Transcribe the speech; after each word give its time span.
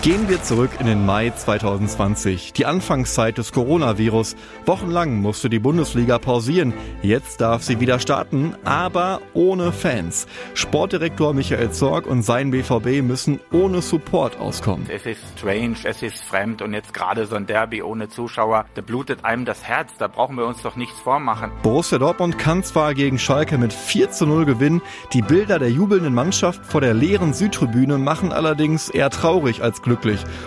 Gehen 0.00 0.28
wir 0.28 0.40
zurück 0.40 0.70
in 0.78 0.86
den 0.86 1.04
Mai 1.04 1.30
2020, 1.30 2.52
die 2.52 2.66
Anfangszeit 2.66 3.36
des 3.36 3.50
Coronavirus. 3.50 4.36
Wochenlang 4.64 5.20
musste 5.20 5.50
die 5.50 5.58
Bundesliga 5.58 6.20
pausieren. 6.20 6.72
Jetzt 7.02 7.40
darf 7.40 7.64
sie 7.64 7.80
wieder 7.80 7.98
starten, 7.98 8.54
aber 8.64 9.20
ohne 9.34 9.72
Fans. 9.72 10.28
Sportdirektor 10.54 11.34
Michael 11.34 11.72
Zorg 11.72 12.06
und 12.06 12.22
sein 12.22 12.52
BVB 12.52 13.02
müssen 13.02 13.40
ohne 13.52 13.82
Support 13.82 14.38
auskommen. 14.38 14.86
Es 14.88 15.04
ist 15.04 15.20
strange, 15.36 15.78
es 15.82 16.00
ist 16.00 16.22
fremd 16.22 16.62
und 16.62 16.74
jetzt 16.74 16.94
gerade 16.94 17.26
so 17.26 17.34
ein 17.34 17.46
Derby 17.46 17.82
ohne 17.82 18.08
Zuschauer, 18.08 18.66
da 18.76 18.82
blutet 18.82 19.24
einem 19.24 19.44
das 19.44 19.64
Herz, 19.64 19.90
da 19.98 20.06
brauchen 20.06 20.36
wir 20.36 20.46
uns 20.46 20.62
doch 20.62 20.76
nichts 20.76 21.00
vormachen. 21.00 21.50
Borussia 21.64 21.98
Dortmund 21.98 22.38
kann 22.38 22.62
zwar 22.62 22.94
gegen 22.94 23.18
Schalke 23.18 23.58
mit 23.58 23.72
4 23.72 24.12
zu 24.12 24.26
0 24.26 24.44
gewinnen, 24.44 24.80
die 25.12 25.22
Bilder 25.22 25.58
der 25.58 25.72
jubelnden 25.72 26.14
Mannschaft 26.14 26.64
vor 26.64 26.80
der 26.80 26.94
leeren 26.94 27.34
Südtribüne 27.34 27.98
machen 27.98 28.30
allerdings 28.32 28.90
eher 28.90 29.10
traurig 29.10 29.60
als 29.60 29.82
glücklich. 29.82 29.87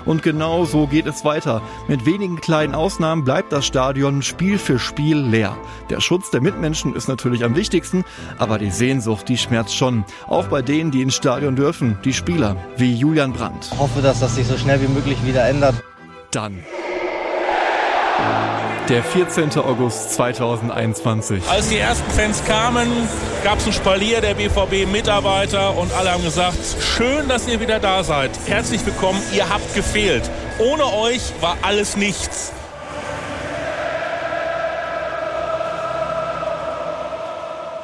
Und 0.05 0.23
genau 0.23 0.65
so 0.65 0.87
geht 0.87 1.07
es 1.07 1.25
weiter. 1.25 1.61
Mit 1.87 2.05
wenigen 2.05 2.39
kleinen 2.39 2.75
Ausnahmen 2.75 3.23
bleibt 3.23 3.51
das 3.51 3.65
Stadion 3.65 4.21
Spiel 4.21 4.57
für 4.57 4.79
Spiel 4.79 5.17
leer. 5.17 5.57
Der 5.89 5.99
Schutz 5.99 6.31
der 6.31 6.41
Mitmenschen 6.41 6.95
ist 6.95 7.07
natürlich 7.07 7.43
am 7.43 7.55
wichtigsten, 7.55 8.03
aber 8.37 8.57
die 8.57 8.71
Sehnsucht, 8.71 9.29
die 9.29 9.37
schmerzt 9.37 9.75
schon. 9.75 10.05
Auch 10.27 10.47
bei 10.47 10.61
denen, 10.61 10.91
die 10.91 11.01
ins 11.01 11.15
Stadion 11.15 11.55
dürfen, 11.55 11.97
die 12.03 12.13
Spieler, 12.13 12.55
wie 12.77 12.93
Julian 12.93 13.33
Brandt. 13.33 13.69
Ich 13.71 13.79
hoffe, 13.79 14.01
dass 14.01 14.19
das 14.19 14.35
sich 14.35 14.47
so 14.47 14.57
schnell 14.57 14.81
wie 14.81 14.87
möglich 14.87 15.17
wieder 15.25 15.45
ändert. 15.47 15.75
Dann. 16.31 16.59
Der 18.89 19.03
14. 19.03 19.57
August 19.57 20.13
2021. 20.15 21.43
Als 21.49 21.69
die 21.69 21.77
ersten 21.77 22.09
Fans 22.11 22.43
kamen, 22.45 22.89
gab 23.43 23.59
es 23.59 23.67
ein 23.67 23.73
Spalier 23.73 24.19
der 24.19 24.33
BVB-Mitarbeiter 24.33 25.77
und 25.77 25.93
alle 25.93 26.11
haben 26.11 26.23
gesagt, 26.23 26.57
schön, 26.97 27.29
dass 27.29 27.47
ihr 27.47 27.59
wieder 27.61 27.79
da 27.79 28.03
seid. 28.03 28.31
Herzlich 28.47 28.85
willkommen, 28.85 29.21
ihr 29.33 29.47
habt 29.49 29.75
gefehlt. 29.75 30.29
Ohne 30.59 30.85
euch 30.93 31.21
war 31.39 31.57
alles 31.61 31.95
nichts. 31.95 32.51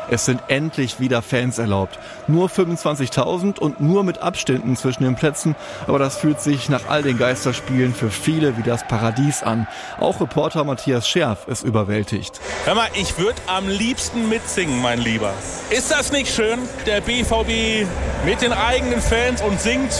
Es 0.09 0.25
sind 0.25 0.41
endlich 0.47 0.99
wieder 0.99 1.21
Fans 1.21 1.57
erlaubt. 1.57 1.99
Nur 2.27 2.49
25.000 2.49 3.59
und 3.59 3.81
nur 3.81 4.03
mit 4.03 4.19
Abständen 4.19 4.75
zwischen 4.75 5.03
den 5.03 5.15
Plätzen. 5.15 5.55
Aber 5.85 5.99
das 5.99 6.17
fühlt 6.17 6.41
sich 6.41 6.69
nach 6.69 6.87
all 6.87 7.03
den 7.03 7.17
Geisterspielen 7.17 7.93
für 7.93 8.09
viele 8.09 8.57
wie 8.57 8.63
das 8.63 8.87
Paradies 8.87 9.43
an. 9.43 9.67
Auch 9.99 10.21
Reporter 10.21 10.63
Matthias 10.63 11.07
Scherf 11.07 11.47
ist 11.47 11.63
überwältigt. 11.63 12.39
Hör 12.65 12.75
mal, 12.75 12.87
ich 12.93 13.17
würde 13.17 13.39
am 13.47 13.67
liebsten 13.67 14.29
mitsingen, 14.29 14.81
mein 14.81 14.99
Lieber. 14.99 15.33
Ist 15.69 15.91
das 15.91 16.11
nicht 16.11 16.33
schön? 16.33 16.59
Der 16.85 17.01
BVB 17.01 17.87
mit 18.25 18.41
den 18.41 18.53
eigenen 18.53 19.01
Fans 19.01 19.41
und 19.41 19.59
singt 19.59 19.91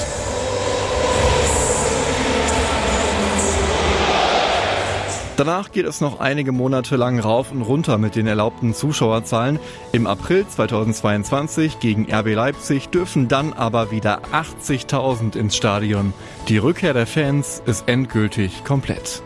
Danach 5.38 5.72
geht 5.72 5.86
es 5.86 6.02
noch 6.02 6.20
einige 6.20 6.52
Monate 6.52 6.96
lang 6.96 7.20
rauf 7.20 7.52
und 7.52 7.62
runter 7.62 8.00
mit 8.00 8.16
den 8.16 8.26
erlaubten 8.26 8.74
Zuschauerzahlen. 8.74 9.60
Im 9.92 10.08
April 10.08 10.48
2022 10.48 11.80
gegen 11.80 12.12
RB 12.12 12.34
Leipzig 12.34 12.90
dürfen 12.90 13.28
dann 13.28 13.54
aber 13.54 13.92
wieder 13.92 14.22
80.000 14.34 15.38
ins 15.38 15.56
Stadion. 15.56 16.12
Die 16.48 16.58
Rückkehr 16.58 16.94
der 16.94 17.06
Fans 17.06 17.62
ist 17.68 17.88
endgültig 17.88 18.64
komplett. 18.64 19.22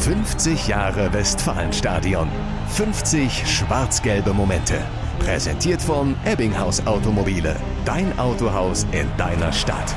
50 0.00 0.68
Jahre 0.68 1.12
Westfalenstadion. 1.12 2.28
50 2.68 3.46
schwarz-gelbe 3.46 4.32
Momente. 4.32 4.78
Präsentiert 5.18 5.82
von 5.82 6.16
Ebbinghaus 6.24 6.86
Automobile. 6.86 7.56
Dein 7.84 8.18
Autohaus 8.18 8.86
in 8.92 9.06
deiner 9.18 9.52
Stadt. 9.52 9.94